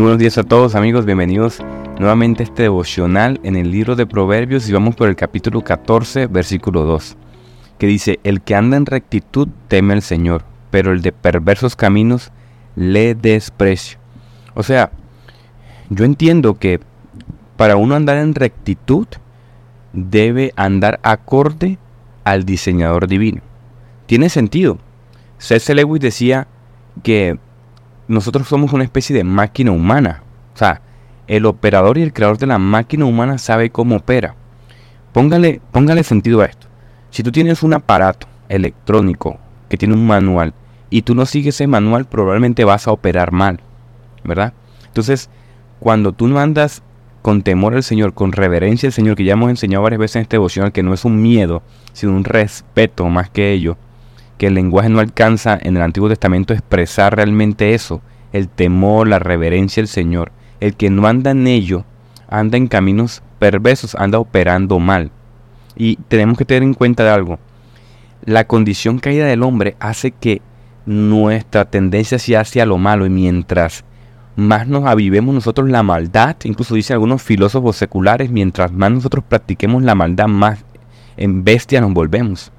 [0.00, 1.58] Buenos días a todos amigos, bienvenidos
[1.98, 6.28] nuevamente a este devocional en el libro de Proverbios y vamos por el capítulo 14,
[6.28, 7.16] versículo 2,
[7.78, 12.30] que dice, el que anda en rectitud teme al Señor, pero el de perversos caminos
[12.76, 13.98] le desprecio.
[14.54, 14.92] O sea,
[15.90, 16.78] yo entiendo que
[17.56, 19.08] para uno andar en rectitud
[19.92, 21.76] debe andar acorde
[22.22, 23.42] al diseñador divino.
[24.06, 24.78] Tiene sentido.
[25.38, 25.74] C.S.
[25.74, 26.46] Lewis decía
[27.02, 27.40] que
[28.08, 30.22] nosotros somos una especie de máquina humana.
[30.54, 30.80] O sea,
[31.26, 34.34] el operador y el creador de la máquina humana sabe cómo opera.
[35.12, 36.66] Póngale, póngale sentido a esto.
[37.10, 40.54] Si tú tienes un aparato electrónico que tiene un manual
[40.90, 43.60] y tú no sigues ese manual, probablemente vas a operar mal,
[44.24, 44.54] ¿verdad?
[44.86, 45.28] Entonces,
[45.80, 46.82] cuando tú no andas
[47.22, 50.22] con temor al Señor, con reverencia al Señor, que ya hemos enseñado varias veces en
[50.22, 51.62] este devocional, que no es un miedo,
[51.92, 53.76] sino un respeto más que ello,
[54.38, 58.00] que el lenguaje no alcanza en el Antiguo Testamento a expresar realmente eso,
[58.32, 60.32] el temor, la reverencia al Señor.
[60.60, 61.84] El que no anda en ello,
[62.28, 65.10] anda en caminos perversos, anda operando mal.
[65.76, 67.38] Y tenemos que tener en cuenta de algo.
[68.24, 70.40] La condición caída del hombre hace que
[70.86, 73.84] nuestra tendencia sea hacia lo malo y mientras
[74.36, 79.82] más nos avivemos nosotros la maldad, incluso dicen algunos filósofos seculares, mientras más nosotros practiquemos
[79.82, 80.64] la maldad, más
[81.16, 82.52] en bestia nos volvemos.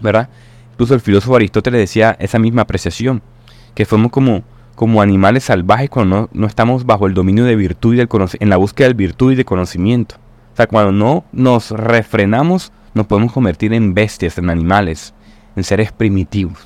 [0.00, 0.28] ¿Verdad?
[0.76, 3.22] Incluso el filósofo Aristóteles decía esa misma apreciación,
[3.74, 4.42] que somos como,
[4.74, 8.08] como animales salvajes cuando no, estamos bajo el dominio de virtud y del
[8.40, 10.16] en la búsqueda de virtud y de conocimiento.
[10.52, 15.14] O sea, cuando no nos refrenamos, nos podemos convertir en bestias, en animales,
[15.56, 16.58] en seres primitivos.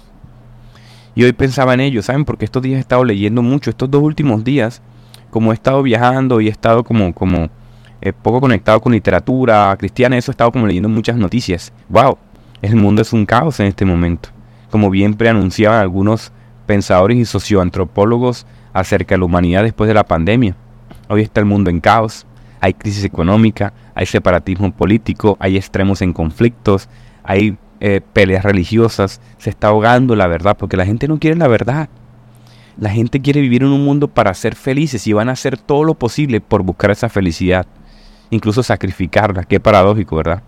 [1.14, 2.25] Y hoy pensaba en ello, ¿saben?
[2.25, 4.83] Porque estos días he estado leyendo mucho, estos dos últimos días,
[5.31, 7.48] como he estado viajando y he estado como, como
[8.00, 11.72] eh, poco conectado con literatura cristiana, eso he estado como leyendo muchas noticias.
[11.88, 12.19] ¡Wow!
[12.62, 14.28] El mundo es un caos en este momento,
[14.70, 16.30] como bien preanunciaban algunos
[16.66, 20.54] pensadores y socioantropólogos acerca de la humanidad después de la pandemia.
[21.09, 22.26] Hoy está el mundo en caos,
[22.60, 26.91] hay crisis económica, hay separatismo político, hay extremos en conflictos,
[27.25, 31.49] hay eh, peleas religiosas, se está ahogando la verdad, porque la gente no quiere la
[31.49, 31.88] verdad.
[32.76, 35.82] La gente quiere vivir en un mundo para ser felices y van a hacer todo
[35.84, 37.66] lo posible por buscar esa felicidad,
[38.28, 40.43] incluso sacrificarla, qué paradójico, ¿verdad?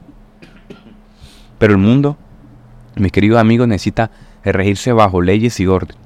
[1.62, 2.16] Pero el mundo,
[2.96, 4.10] mis queridos amigos, necesita
[4.42, 5.96] regirse bajo leyes y orden.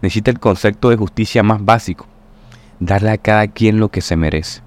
[0.00, 2.06] Necesita el concepto de justicia más básico.
[2.80, 4.62] Darle a cada quien lo que se merece.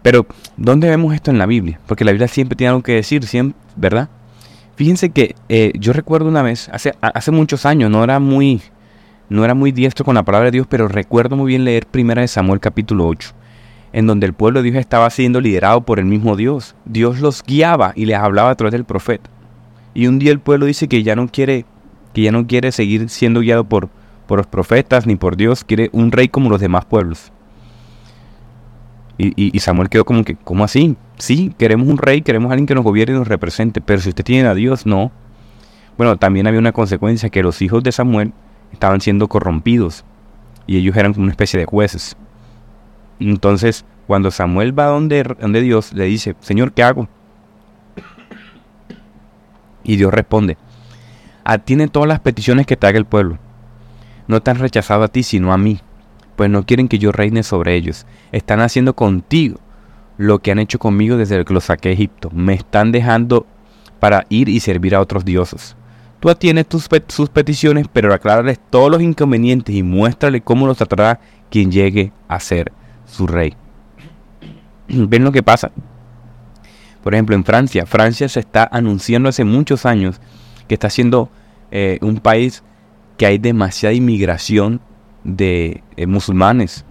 [0.00, 0.24] Pero,
[0.56, 1.80] ¿dónde vemos esto en la Biblia?
[1.86, 4.08] Porque la Biblia siempre tiene algo que decir, siempre, ¿verdad?
[4.74, 8.62] Fíjense que eh, yo recuerdo una vez, hace, hace muchos años, no era muy,
[9.28, 12.22] no era muy diestro con la palabra de Dios, pero recuerdo muy bien leer Primera
[12.22, 13.34] de Samuel capítulo 8
[13.92, 16.74] en donde el pueblo de Dios estaba siendo liderado por el mismo Dios.
[16.84, 19.30] Dios los guiaba y les hablaba a través del profeta.
[19.94, 21.66] Y un día el pueblo dice que ya no quiere,
[22.14, 23.90] que ya no quiere seguir siendo guiado por,
[24.26, 27.32] por los profetas ni por Dios, quiere un rey como los demás pueblos.
[29.18, 30.96] Y, y, Samuel quedó como que, ¿cómo así?
[31.18, 34.24] Sí, queremos un rey, queremos alguien que nos gobierne y nos represente, pero si usted
[34.24, 35.12] tiene a Dios, no.
[35.96, 38.32] Bueno, también había una consecuencia que los hijos de Samuel
[38.72, 40.04] estaban siendo corrompidos
[40.66, 42.16] y ellos eran como una especie de jueces.
[43.28, 47.08] Entonces, cuando Samuel va donde, donde Dios, le dice, Señor, ¿qué hago?
[49.84, 50.56] Y Dios responde,
[51.44, 53.38] atiende todas las peticiones que te haga el pueblo.
[54.28, 55.80] No te han rechazado a ti, sino a mí,
[56.36, 58.06] pues no quieren que yo reine sobre ellos.
[58.30, 59.58] Están haciendo contigo
[60.18, 62.30] lo que han hecho conmigo desde que los saqué de Egipto.
[62.32, 63.46] Me están dejando
[63.98, 65.76] para ir y servir a otros dioses.
[66.20, 71.18] Tú atiendes tus, sus peticiones, pero aclárales todos los inconvenientes y muéstrale cómo los tratará
[71.50, 72.72] quien llegue a ser
[73.12, 73.54] su rey.
[74.88, 75.70] ¿Ven lo que pasa?
[77.02, 80.20] Por ejemplo, en Francia, Francia se está anunciando hace muchos años
[80.68, 81.30] que está siendo
[81.70, 82.62] eh, un país
[83.16, 84.80] que hay demasiada inmigración
[85.24, 86.84] de eh, musulmanes,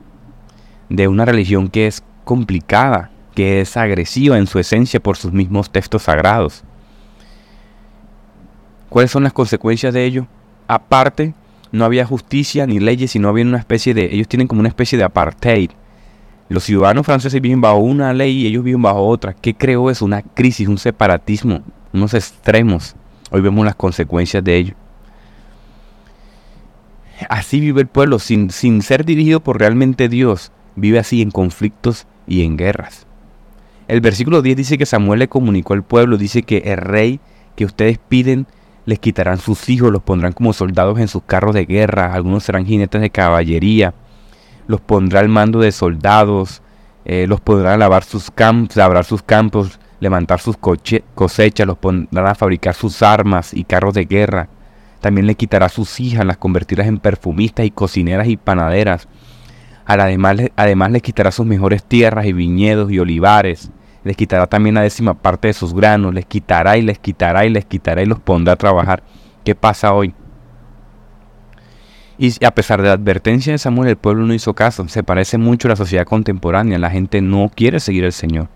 [0.90, 5.72] de una religión que es complicada, que es agresiva en su esencia por sus mismos
[5.72, 6.64] textos sagrados.
[8.90, 10.28] ¿Cuáles son las consecuencias de ello?
[10.68, 11.34] Aparte,
[11.72, 14.97] no había justicia ni leyes, sino había una especie de, ellos tienen como una especie
[14.97, 15.72] de apartheid,
[16.52, 19.34] los ciudadanos franceses viven bajo una ley y ellos viven bajo otra.
[19.34, 20.03] ¿Qué creó eso?
[20.03, 21.62] Una crisis, un separatismo,
[21.94, 22.96] unos extremos.
[23.32, 24.74] Hoy vemos las consecuencias de ello.
[27.30, 30.52] Así vive el pueblo, sin, sin ser dirigido por realmente Dios.
[30.76, 33.06] Vive así en conflictos y en guerras.
[33.88, 37.22] El versículo 10 dice que Samuel le comunicó al pueblo, dice que el rey
[37.56, 38.46] que ustedes piden
[38.86, 42.66] les quitarán sus hijos, los pondrán como soldados en sus carros de guerra, algunos serán
[42.66, 43.94] jinetes de caballería,
[44.67, 46.61] los pondrá al mando de soldados,
[47.05, 52.31] eh, los pondrá a lavar sus campos, labrar sus campos, levantar sus cosechas, los pondrá
[52.31, 54.49] a fabricar sus armas y carros de guerra.
[54.99, 59.08] También le quitará sus hijas, las convertirá en perfumistas y cocineras y panaderas.
[59.85, 63.72] Además, además les quitará sus mejores tierras y viñedos y olivares.
[64.03, 66.13] Les quitará también la décima parte de sus granos.
[66.13, 69.03] Les quitará y les quitará y les quitará y los pondrá a trabajar.
[69.43, 70.13] ¿Qué pasa hoy?
[72.23, 74.88] Y a pesar de la advertencia de Samuel, el pueblo no hizo caso.
[74.88, 76.78] Se parece mucho a la sociedad contemporánea.
[76.78, 78.47] La gente no quiere seguir al Señor.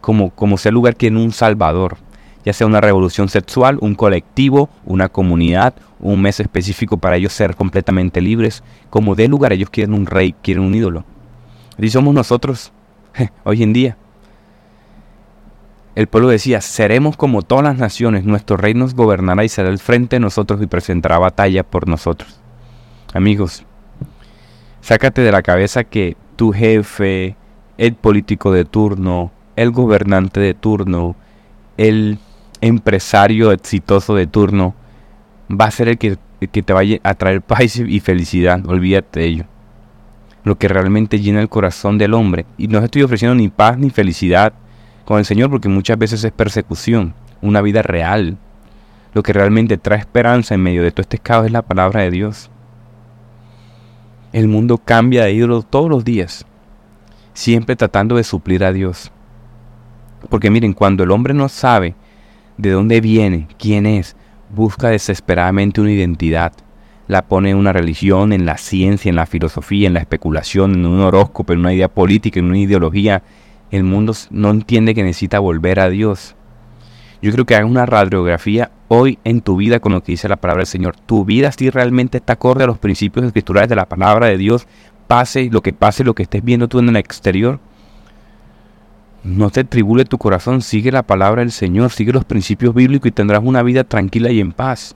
[0.00, 1.98] Como, como sea el lugar quieren un Salvador.
[2.46, 7.56] Ya sea una revolución sexual, un colectivo, una comunidad, un mes específico para ellos ser
[7.56, 8.62] completamente libres.
[8.88, 11.04] Como de lugar ellos quieren un rey, quieren un ídolo.
[11.76, 12.72] Y somos nosotros
[13.44, 13.98] hoy en día.
[15.94, 19.78] El pueblo decía, seremos como todas las naciones, nuestro rey nos gobernará y será el
[19.78, 22.40] frente de nosotros y presentará batalla por nosotros.
[23.14, 23.64] Amigos,
[24.80, 27.36] sácate de la cabeza que tu jefe,
[27.78, 31.14] el político de turno, el gobernante de turno,
[31.76, 32.18] el
[32.60, 34.74] empresario exitoso de turno,
[35.48, 36.18] va a ser el que,
[36.48, 38.66] te vaya a traer paz y felicidad.
[38.66, 39.44] Olvídate de ello.
[40.42, 42.46] Lo que realmente llena el corazón del hombre.
[42.58, 44.54] Y no estoy ofreciendo ni paz ni felicidad
[45.04, 48.38] con el Señor porque muchas veces es persecución, una vida real.
[49.12, 52.10] Lo que realmente trae esperanza en medio de todo este caos es la palabra de
[52.10, 52.50] Dios.
[54.34, 56.44] El mundo cambia de ídolo todos los días,
[57.34, 59.12] siempre tratando de suplir a Dios.
[60.28, 61.94] Porque miren, cuando el hombre no sabe
[62.58, 64.16] de dónde viene, quién es,
[64.52, 66.52] busca desesperadamente una identidad.
[67.06, 70.84] La pone en una religión, en la ciencia, en la filosofía, en la especulación, en
[70.84, 73.22] un horóscopo, en una idea política, en una ideología.
[73.70, 76.34] El mundo no entiende que necesita volver a Dios.
[77.22, 80.36] Yo creo que haga una radiografía hoy en tu vida con lo que dice la
[80.36, 80.96] palabra del Señor.
[80.96, 84.66] Tu vida si realmente está acorde a los principios escriturales de la palabra de Dios.
[85.08, 87.60] Pase lo que pase, lo que estés viendo tú en el exterior.
[89.22, 93.12] No te tribule tu corazón, sigue la palabra del Señor, sigue los principios bíblicos y
[93.12, 94.94] tendrás una vida tranquila y en paz.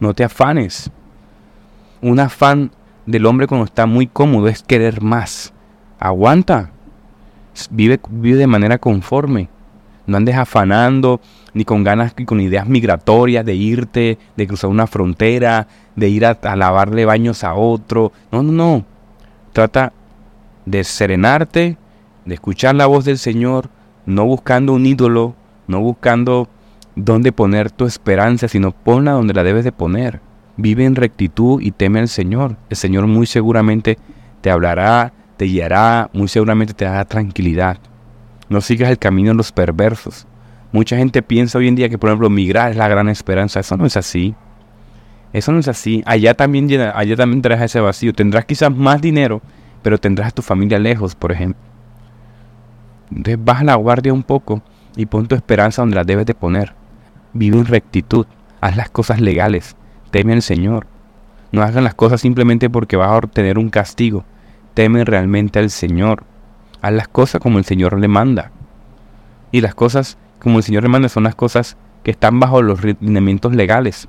[0.00, 0.90] No te afanes.
[2.00, 2.72] Un afán
[3.06, 5.52] del hombre cuando está muy cómodo es querer más.
[5.98, 6.70] Aguanta.
[7.70, 9.48] Vive, vive de manera conforme.
[10.06, 11.20] No andes afanando
[11.54, 15.66] ni con ganas y con ideas migratorias de irte, de cruzar una frontera,
[15.96, 18.12] de ir a, lavarle baños a otro.
[18.30, 18.84] No, no, no.
[19.52, 19.92] Trata
[20.66, 21.76] de serenarte,
[22.24, 23.70] de escuchar la voz del Señor,
[24.06, 25.34] no buscando un ídolo,
[25.66, 26.48] no buscando
[26.94, 30.20] dónde poner tu esperanza, sino ponla donde la debes de poner.
[30.56, 32.56] Vive en rectitud y teme al Señor.
[32.68, 33.98] El Señor muy seguramente
[34.40, 37.78] te hablará, te guiará, muy seguramente te dará tranquilidad.
[38.48, 40.26] No sigas el camino de los perversos.
[40.70, 43.60] Mucha gente piensa hoy en día que, por ejemplo, migrar es la gran esperanza.
[43.60, 44.34] Eso no es así.
[45.32, 46.02] Eso no es así.
[46.06, 48.12] Allá también, allá también tendrás ese vacío.
[48.12, 49.40] Tendrás quizás más dinero,
[49.82, 51.60] pero tendrás a tu familia lejos, por ejemplo.
[53.10, 54.62] Entonces baja la guardia un poco
[54.96, 56.74] y pon tu esperanza donde la debes de poner.
[57.32, 58.26] Vive en rectitud.
[58.60, 59.76] Haz las cosas legales.
[60.10, 60.86] Teme al Señor.
[61.50, 64.24] No hagan las cosas simplemente porque vas a obtener un castigo.
[64.74, 66.24] Teme realmente al Señor.
[66.82, 68.50] Haz las cosas como el Señor le manda.
[69.50, 73.54] Y las cosas como el Señor manda son las cosas que están bajo los lineamientos
[73.54, 74.08] legales.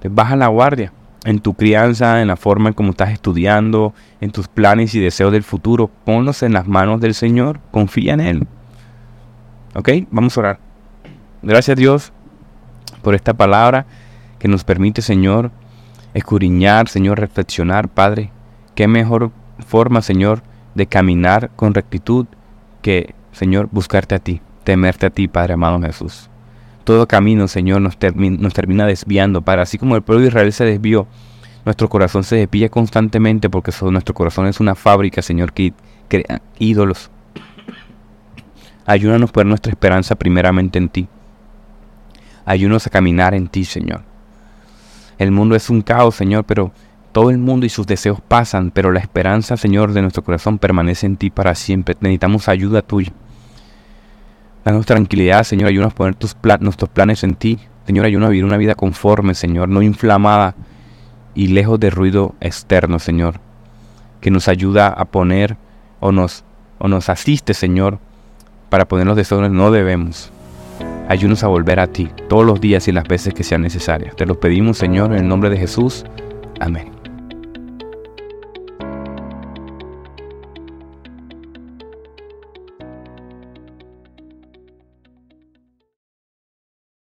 [0.00, 0.92] Te baja la guardia
[1.24, 5.32] en tu crianza, en la forma en cómo estás estudiando, en tus planes y deseos
[5.32, 5.90] del futuro.
[6.04, 7.60] Ponlos en las manos del Señor.
[7.70, 8.46] Confía en Él.
[9.74, 9.90] ¿Ok?
[10.10, 10.58] Vamos a orar.
[11.42, 12.12] Gracias Dios
[13.02, 13.86] por esta palabra
[14.38, 15.50] que nos permite, Señor,
[16.14, 18.30] escudriñar, Señor, reflexionar, Padre.
[18.74, 19.30] Qué mejor
[19.66, 20.42] forma, Señor,
[20.74, 22.26] de caminar con rectitud
[22.82, 26.28] que, Señor, buscarte a ti, temerte a ti, Padre amado Jesús.
[26.82, 29.62] Todo camino, Señor, nos, termina desviando, Padre.
[29.62, 31.06] Así como el pueblo de Israel se desvió,
[31.64, 35.72] nuestro corazón se desvía constantemente porque nuestro corazón es una fábrica, Señor, que
[36.08, 37.10] crea ídolos.
[38.84, 41.08] Ayúdanos a poner nuestra esperanza primeramente en ti.
[42.44, 44.02] Ayúdanos a caminar en ti, Señor.
[45.18, 46.72] El mundo es un caos, Señor, pero
[47.12, 51.06] todo el mundo y sus deseos pasan, pero la esperanza, Señor, de nuestro corazón permanece
[51.06, 51.96] en ti para siempre.
[52.00, 53.12] Necesitamos ayuda tuya.
[54.66, 55.68] Danos tranquilidad, Señor.
[55.68, 57.60] Ayúdanos a poner tus nuestros planes en ti.
[57.86, 60.56] Señor, ayúdanos a vivir una vida conforme, Señor, no inflamada
[61.36, 63.38] y lejos de ruido externo, Señor.
[64.20, 65.56] Que nos ayuda a poner
[66.00, 66.42] o nos,
[66.78, 68.00] o nos asiste, Señor,
[68.68, 70.32] para poner los deseos no debemos.
[71.08, 74.16] Ayúdanos a volver a ti todos los días y las veces que sean necesarias.
[74.16, 76.04] Te lo pedimos, Señor, en el nombre de Jesús.
[76.58, 76.95] Amén.